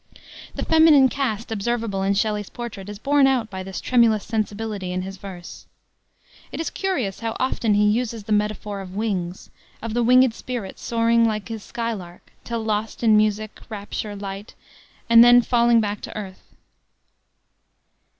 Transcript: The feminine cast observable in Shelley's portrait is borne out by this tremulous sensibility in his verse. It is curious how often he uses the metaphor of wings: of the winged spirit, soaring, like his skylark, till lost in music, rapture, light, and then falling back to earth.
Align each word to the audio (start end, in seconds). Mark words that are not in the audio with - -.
The 0.55 0.65
feminine 0.65 1.09
cast 1.09 1.51
observable 1.51 2.01
in 2.01 2.15
Shelley's 2.15 2.49
portrait 2.49 2.89
is 2.89 2.97
borne 2.97 3.27
out 3.27 3.51
by 3.51 3.61
this 3.61 3.79
tremulous 3.79 4.25
sensibility 4.25 4.91
in 4.91 5.03
his 5.03 5.17
verse. 5.17 5.67
It 6.51 6.59
is 6.59 6.71
curious 6.71 7.19
how 7.19 7.37
often 7.39 7.75
he 7.75 7.87
uses 7.87 8.23
the 8.23 8.31
metaphor 8.31 8.81
of 8.81 8.95
wings: 8.95 9.51
of 9.79 9.93
the 9.93 10.01
winged 10.01 10.33
spirit, 10.33 10.79
soaring, 10.79 11.27
like 11.27 11.49
his 11.49 11.61
skylark, 11.61 12.31
till 12.43 12.63
lost 12.65 13.03
in 13.03 13.15
music, 13.15 13.59
rapture, 13.69 14.15
light, 14.15 14.55
and 15.07 15.23
then 15.23 15.43
falling 15.43 15.79
back 15.79 16.01
to 16.01 16.17
earth. 16.17 16.41